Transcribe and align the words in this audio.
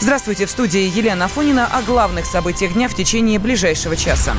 Здравствуйте, 0.00 0.46
в 0.46 0.50
студии 0.50 0.96
Елена 0.96 1.24
Афонина 1.24 1.66
о 1.66 1.82
главных 1.82 2.24
событиях 2.24 2.74
дня 2.74 2.88
в 2.88 2.94
течение 2.94 3.40
ближайшего 3.40 3.96
часа. 3.96 4.32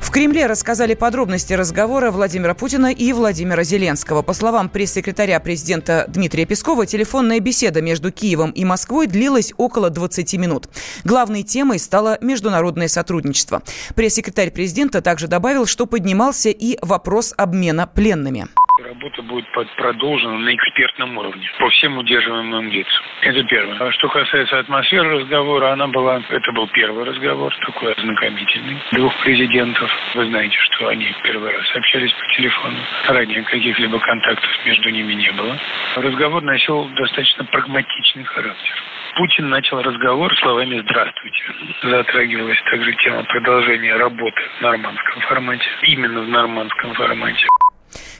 В 0.00 0.10
Кремле 0.12 0.46
рассказали 0.46 0.94
подробности 0.94 1.54
разговора 1.54 2.12
Владимира 2.12 2.54
Путина 2.54 2.92
и 2.92 3.12
Владимира 3.12 3.64
Зеленского. 3.64 4.22
По 4.22 4.32
словам 4.32 4.68
пресс-секретаря 4.68 5.40
президента 5.40 6.04
Дмитрия 6.06 6.44
Пескова, 6.44 6.86
телефонная 6.86 7.40
беседа 7.40 7.82
между 7.82 8.12
Киевом 8.12 8.52
и 8.52 8.64
Москвой 8.64 9.08
длилась 9.08 9.52
около 9.56 9.90
20 9.90 10.34
минут. 10.34 10.68
Главной 11.02 11.42
темой 11.42 11.80
стало 11.80 12.16
международное 12.20 12.88
сотрудничество. 12.88 13.62
Пресс-секретарь 13.96 14.52
президента 14.52 15.00
также 15.00 15.26
добавил, 15.26 15.66
что 15.66 15.86
поднимался 15.86 16.50
и 16.50 16.78
вопрос 16.80 17.34
обмена 17.36 17.88
пленными 17.88 18.46
работа 18.92 19.22
будет 19.22 19.46
продолжена 19.76 20.38
на 20.38 20.54
экспертном 20.54 21.16
уровне 21.16 21.50
по 21.58 21.68
всем 21.70 21.96
удерживаемым 21.98 22.70
лицам. 22.70 23.02
Это 23.22 23.42
первое. 23.44 23.76
А 23.78 23.92
что 23.92 24.08
касается 24.08 24.58
атмосферы 24.58 25.20
разговора, 25.20 25.72
она 25.72 25.86
была, 25.86 26.22
это 26.28 26.52
был 26.52 26.68
первый 26.68 27.04
разговор, 27.04 27.54
такой 27.64 27.92
ознакомительный, 27.94 28.76
двух 28.92 29.14
президентов. 29.22 29.90
Вы 30.14 30.26
знаете, 30.26 30.56
что 30.58 30.88
они 30.88 31.06
первый 31.22 31.52
раз 31.52 31.64
общались 31.74 32.12
по 32.12 32.26
телефону. 32.36 32.76
Ранее 33.08 33.42
каких-либо 33.42 33.98
контактов 33.98 34.50
между 34.66 34.90
ними 34.90 35.14
не 35.14 35.32
было. 35.32 35.58
Разговор 35.96 36.42
носил 36.42 36.88
достаточно 36.96 37.44
прагматичный 37.44 38.24
характер. 38.24 38.74
Путин 39.14 39.50
начал 39.50 39.80
разговор 39.82 40.34
словами 40.38 40.80
«Здравствуйте». 40.80 41.44
Затрагивалась 41.82 42.60
также 42.70 42.94
тема 42.94 43.22
продолжения 43.24 43.94
работы 43.96 44.40
в 44.58 44.62
нормандском 44.62 45.20
формате. 45.22 45.64
Именно 45.82 46.22
в 46.22 46.28
нормандском 46.28 46.94
формате. 46.94 47.46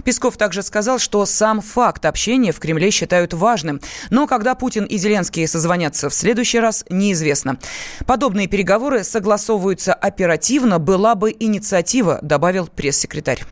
Песков 0.04 0.36
также 0.36 0.62
сказал, 0.62 0.98
что 0.98 1.24
сам 1.26 1.60
факт 1.60 2.04
общения 2.06 2.52
в 2.52 2.58
Кремле 2.58 2.90
считают 2.90 3.34
важным. 3.34 3.80
Но 4.10 4.26
когда 4.26 4.54
Путин 4.54 4.84
и 4.84 4.96
Зеленский 4.98 5.46
созвонятся 5.46 6.10
в 6.10 6.14
следующий 6.14 6.60
раз, 6.60 6.84
неизвестно. 6.88 7.58
Подобные 8.06 8.46
переговоры 8.46 9.04
согласовываются 9.04 9.94
оперативно, 9.94 10.78
была 10.78 11.14
бы 11.14 11.34
инициатива, 11.38 12.18
добавил 12.22 12.68
пресс-секретарь. 12.68 13.42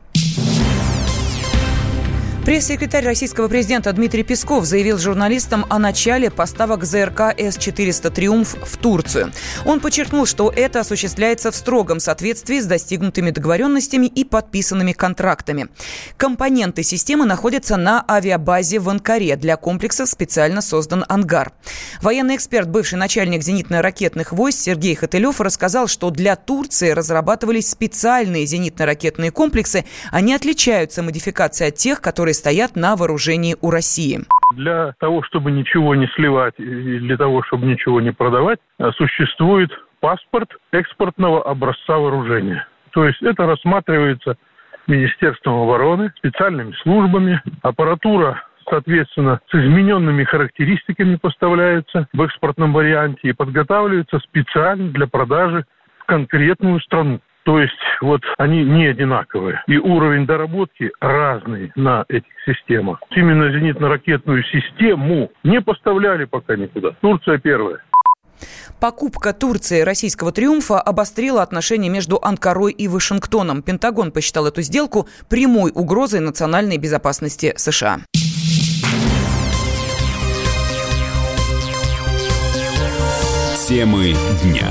Пресс-секретарь 2.45 3.05
российского 3.05 3.47
президента 3.47 3.93
Дмитрий 3.93 4.23
Песков 4.23 4.65
заявил 4.65 4.97
журналистам 4.97 5.63
о 5.69 5.77
начале 5.77 6.31
поставок 6.31 6.83
ЗРК 6.85 7.35
С-400 7.37 8.09
«Триумф» 8.09 8.55
в 8.63 8.77
Турцию. 8.77 9.31
Он 9.63 9.79
подчеркнул, 9.79 10.25
что 10.25 10.51
это 10.53 10.79
осуществляется 10.79 11.51
в 11.51 11.55
строгом 11.55 11.99
соответствии 11.99 12.59
с 12.59 12.65
достигнутыми 12.65 13.29
договоренностями 13.29 14.07
и 14.07 14.25
подписанными 14.25 14.91
контрактами. 14.91 15.67
Компоненты 16.17 16.81
системы 16.81 17.25
находятся 17.25 17.77
на 17.77 18.03
авиабазе 18.09 18.79
в 18.79 18.89
Анкаре. 18.89 19.35
Для 19.35 19.55
комплекса 19.55 20.07
специально 20.07 20.61
создан 20.61 21.05
ангар. 21.07 21.51
Военный 22.01 22.37
эксперт, 22.37 22.67
бывший 22.67 22.95
начальник 22.95 23.43
зенитно-ракетных 23.43 24.31
войск 24.31 24.61
Сергей 24.61 24.95
Хотылев 24.95 25.41
рассказал, 25.41 25.87
что 25.87 26.09
для 26.09 26.35
Турции 26.35 26.89
разрабатывались 26.89 27.69
специальные 27.69 28.45
зенитно-ракетные 28.45 29.29
комплексы. 29.29 29.85
Они 30.09 30.33
отличаются 30.33 31.03
модификацией 31.03 31.69
от 31.69 31.75
тех, 31.75 32.01
которые 32.01 32.30
которые 32.31 32.33
стоят 32.33 32.75
на 32.75 32.95
вооружении 32.95 33.55
у 33.61 33.69
России. 33.71 34.19
Для 34.55 34.93
того, 34.99 35.23
чтобы 35.23 35.51
ничего 35.51 35.95
не 35.95 36.07
сливать 36.15 36.53
и 36.57 36.99
для 36.99 37.17
того, 37.17 37.43
чтобы 37.43 37.65
ничего 37.65 38.01
не 38.01 38.11
продавать, 38.11 38.59
э, 38.79 38.91
существует 38.97 39.71
паспорт 39.99 40.49
экспортного 40.71 41.43
образца 41.43 41.97
вооружения. 41.97 42.65
То 42.91 43.05
есть 43.05 43.21
это 43.21 43.45
рассматривается 43.45 44.35
Министерством 44.87 45.61
обороны, 45.61 46.11
специальными 46.17 46.73
службами, 46.83 47.41
аппаратура 47.61 48.43
соответственно, 48.69 49.41
с 49.51 49.55
измененными 49.55 50.23
характеристиками 50.23 51.17
поставляется 51.17 52.07
в 52.13 52.21
экспортном 52.21 52.71
варианте 52.73 53.19
и 53.23 53.33
подготавливается 53.33 54.19
специально 54.19 54.89
для 54.91 55.07
продажи 55.07 55.65
в 55.99 56.05
конкретную 56.05 56.79
страну. 56.79 57.19
То 57.43 57.59
есть 57.59 57.73
вот 58.01 58.21
они 58.37 58.63
не 58.63 58.87
одинаковые. 58.87 59.63
И 59.67 59.77
уровень 59.77 60.25
доработки 60.25 60.91
разный 60.99 61.71
на 61.75 62.05
этих 62.07 62.31
системах. 62.45 62.99
Именно 63.11 63.51
зенитно-ракетную 63.51 64.43
систему 64.43 65.31
не 65.43 65.61
поставляли 65.61 66.25
пока 66.25 66.55
никуда. 66.55 66.91
Турция 67.01 67.37
первая. 67.39 67.79
Покупка 68.79 69.33
Турции 69.33 69.81
российского 69.81 70.31
«Триумфа» 70.31 70.81
обострила 70.81 71.43
отношения 71.43 71.89
между 71.89 72.17
Анкарой 72.21 72.71
и 72.71 72.87
Вашингтоном. 72.87 73.61
Пентагон 73.61 74.11
посчитал 74.11 74.47
эту 74.47 74.61
сделку 74.61 75.07
прямой 75.29 75.71
угрозой 75.73 76.19
национальной 76.19 76.77
безопасности 76.77 77.53
США. 77.57 77.99
Темы 83.67 84.13
дня 84.43 84.67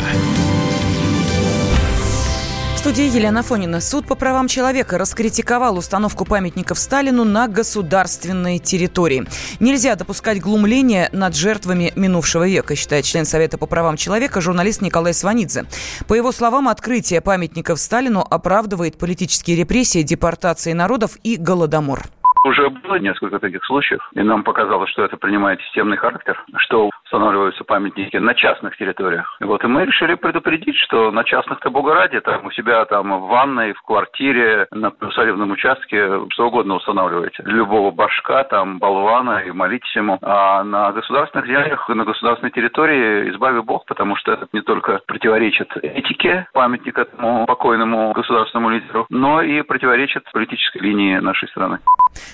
студии 2.80 3.14
Елена 3.14 3.42
Фонина. 3.42 3.78
Суд 3.78 4.06
по 4.06 4.14
правам 4.14 4.48
человека 4.48 4.96
раскритиковал 4.96 5.76
установку 5.76 6.24
памятников 6.24 6.78
Сталину 6.78 7.24
на 7.24 7.46
государственной 7.46 8.58
территории. 8.58 9.24
Нельзя 9.60 9.96
допускать 9.96 10.40
глумления 10.40 11.10
над 11.12 11.36
жертвами 11.36 11.92
минувшего 11.94 12.48
века, 12.48 12.76
считает 12.76 13.04
член 13.04 13.26
Совета 13.26 13.58
по 13.58 13.66
правам 13.66 13.98
человека 13.98 14.40
журналист 14.40 14.80
Николай 14.80 15.12
Сванидзе. 15.12 15.64
По 16.08 16.14
его 16.14 16.32
словам, 16.32 16.68
открытие 16.68 17.20
памятников 17.20 17.78
Сталину 17.78 18.20
оправдывает 18.20 18.98
политические 18.98 19.58
репрессии, 19.58 20.00
депортации 20.00 20.72
народов 20.72 21.18
и 21.22 21.36
голодомор. 21.36 22.04
Уже 22.46 22.70
было 22.70 22.98
несколько 22.98 23.38
таких 23.38 23.62
случаев, 23.66 24.00
и 24.14 24.22
нам 24.22 24.42
показалось, 24.42 24.88
что 24.88 25.04
это 25.04 25.18
принимает 25.18 25.60
системный 25.60 25.98
характер, 25.98 26.42
что 26.56 26.88
устанавливаются 27.10 27.64
памятники 27.64 28.16
на 28.16 28.34
частных 28.34 28.76
территориях. 28.76 29.36
Вот 29.40 29.64
и 29.64 29.66
мы 29.66 29.84
решили 29.84 30.14
предупредить, 30.14 30.76
что 30.76 31.10
на 31.10 31.24
частных-то 31.24 31.70
бога 31.70 31.94
ради, 31.94 32.20
там 32.20 32.46
у 32.46 32.50
себя 32.52 32.84
там 32.84 33.10
в 33.18 33.26
ванной, 33.26 33.72
в 33.72 33.82
квартире, 33.82 34.68
на 34.70 34.90
приусадебном 34.90 35.50
участке, 35.50 36.20
что 36.30 36.46
угодно 36.46 36.76
устанавливайте. 36.76 37.42
Любого 37.44 37.90
башка, 37.90 38.44
там, 38.44 38.78
болвана 38.78 39.40
и 39.40 39.50
молитесь 39.50 39.94
ему. 39.96 40.18
А 40.22 40.62
на 40.62 40.92
государственных 40.92 41.46
землях, 41.46 41.88
на 41.88 42.04
государственной 42.04 42.52
территории 42.52 43.30
избави 43.30 43.60
Бог, 43.60 43.84
потому 43.86 44.14
что 44.16 44.32
это 44.32 44.46
не 44.52 44.62
только 44.62 45.00
противоречит 45.06 45.68
этике 45.82 46.46
памятника 46.52 47.02
этому 47.02 47.44
покойному 47.46 48.12
государственному 48.12 48.70
лидеру, 48.70 49.06
но 49.10 49.42
и 49.42 49.62
противоречит 49.62 50.30
политической 50.32 50.78
линии 50.78 51.18
нашей 51.18 51.48
страны. 51.48 51.80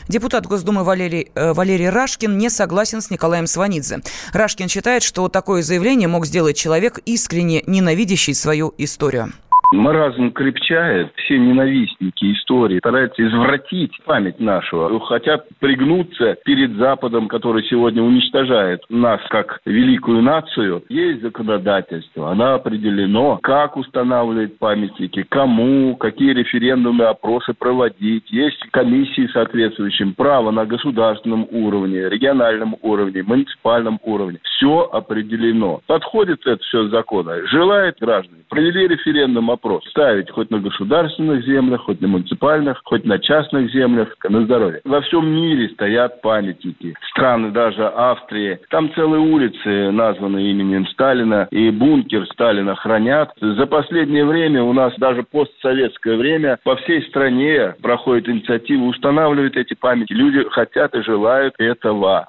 Депутат 0.09 0.47
Госдумы 0.47 0.85
Валерий, 0.85 1.31
э, 1.35 1.53
Валерий 1.53 1.89
Рашкин 1.89 2.37
не 2.37 2.51
согласен 2.51 3.01
с 3.01 3.11
Николаем 3.11 3.47
Сванидзе. 3.47 3.99
Рашкин 4.33 4.66
считает, 4.69 5.03
что 5.03 5.29
такое 5.29 5.63
заявление 5.63 6.09
мог 6.09 6.27
сделать 6.27 6.57
человек, 6.57 6.99
искренне 7.05 7.63
ненавидящий 7.67 8.35
свою 8.35 8.75
историю. 8.79 9.33
Маразм 9.73 10.31
крепчает, 10.31 11.13
все 11.17 11.39
ненавистники 11.39 12.33
истории 12.33 12.79
стараются 12.79 13.27
извратить 13.27 13.93
память 14.05 14.39
нашу, 14.39 15.01
хотят 15.01 15.47
пригнуться 15.59 16.37
перед 16.45 16.77
Западом, 16.77 17.27
который 17.27 17.65
сегодня 17.65 18.03
уничтожает 18.03 18.83
нас 18.89 19.21
как 19.29 19.61
великую 19.67 20.23
нацию. 20.23 20.85
Есть 20.89 21.23
законодательство, 21.23 22.31
оно 22.31 22.55
определено, 22.55 23.39
как 23.43 23.77
устанавливать 23.77 24.59
памятники, 24.59 25.25
кому, 25.29 25.97
какие 25.97 26.33
референдумы, 26.33 27.07
опросы 27.07 27.53
проводить. 27.53 28.31
Есть 28.31 28.61
комиссии 28.71 29.29
соответствующим, 29.33 30.15
право 30.15 30.53
на 30.53 30.65
государственном 30.65 31.47
уровне, 31.51 32.09
региональном 32.09 32.77
уровне, 32.83 33.23
муниципальном 33.23 33.99
уровне. 34.05 34.39
Все 34.45 34.89
определено. 34.93 35.81
Подходит 35.87 36.47
это 36.47 36.63
все 36.63 36.89
законно. 36.89 37.47
Желает 37.49 37.97
граждане, 38.01 38.43
провели 38.49 38.89
референдум, 38.89 39.47
вопрос. 39.47 39.85
Ставить 39.91 40.31
хоть 40.31 40.51
на 40.51 40.59
государственных 40.59 41.45
землях, 41.45 41.83
хоть 41.83 42.01
на 42.01 42.09
муниципальных, 42.09 42.81
хоть 42.85 43.05
на 43.05 43.19
частных 43.19 43.71
землях, 43.73 44.15
на 44.29 44.45
здоровье. 44.45 44.81
Во 44.85 45.01
всем 45.03 45.29
мире 45.29 45.69
стоят 45.71 46.21
памятники. 46.23 46.95
Страны 47.11 47.51
даже 47.51 47.87
Австрии. 47.87 48.59
Там 48.71 48.93
целые 48.95 49.21
улицы 49.21 49.91
названы 49.91 50.51
именем 50.51 50.87
Сталина. 50.89 51.49
И 51.51 51.71
бункер 51.71 52.27
Сталина 52.33 52.75
хранят. 52.75 53.31
За 53.41 53.67
последнее 53.67 54.25
время 54.25 54.63
у 54.63 54.73
нас 54.73 54.95
даже 54.99 55.23
постсоветское 55.23 56.17
время 56.17 56.59
по 56.65 56.77
всей 56.77 57.03
стране 57.09 57.75
проходит 57.83 58.29
инициатива 58.29 58.85
устанавливать 58.85 59.57
эти 59.57 59.75
памятники. 59.75 60.13
Люди 60.13 60.45
хотят 60.51 60.95
и 60.95 61.03
желают 61.03 61.55
этого. 61.59 62.29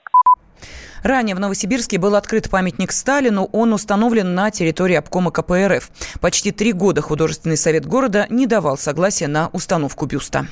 Ранее 1.07 1.38
в 1.38 1.39
Новосибирске 1.39 2.00
был 2.00 2.15
открыт 2.15 2.50
памятник 2.50 2.92
Сталину. 2.92 3.48
Он 3.54 3.71
установлен 3.71 4.36
на 4.36 4.51
территории 4.51 4.95
обкома 4.95 5.31
КПРФ. 5.31 5.89
Почти 6.19 6.51
три 6.51 6.74
года 6.74 7.01
художественный 7.01 7.56
совет 7.56 7.86
города 7.86 8.27
не 8.30 8.45
давал 8.45 8.77
согласия 8.77 9.27
на 9.27 9.48
установку 9.54 10.06
бюста. 10.06 10.48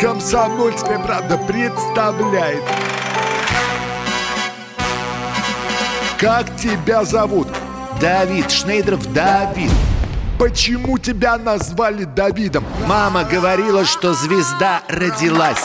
Комсомольская 0.00 0.98
правда 0.98 1.38
представляет. 1.46 2.64
Как 6.18 6.56
тебя 6.56 7.04
зовут? 7.04 7.46
Давид 8.00 8.50
Шнейдров 8.50 9.12
Давид. 9.12 9.70
Почему 10.40 10.98
тебя 10.98 11.38
назвали 11.38 12.02
Давидом? 12.02 12.64
Мама 12.88 13.22
говорила, 13.22 13.84
что 13.84 14.12
звезда 14.12 14.82
родилась. 14.88 15.64